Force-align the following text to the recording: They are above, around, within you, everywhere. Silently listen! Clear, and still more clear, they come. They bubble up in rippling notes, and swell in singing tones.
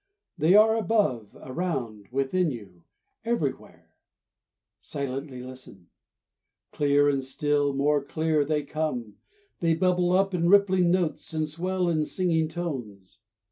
They 0.35 0.55
are 0.55 0.75
above, 0.75 1.37
around, 1.39 2.07
within 2.11 2.49
you, 2.49 2.85
everywhere. 3.23 3.93
Silently 4.79 5.43
listen! 5.43 5.89
Clear, 6.71 7.07
and 7.07 7.23
still 7.23 7.71
more 7.75 8.03
clear, 8.03 8.43
they 8.43 8.63
come. 8.63 9.17
They 9.59 9.75
bubble 9.75 10.11
up 10.11 10.33
in 10.33 10.49
rippling 10.49 10.89
notes, 10.89 11.35
and 11.35 11.47
swell 11.47 11.87
in 11.87 12.05
singing 12.05 12.47
tones. 12.47 13.19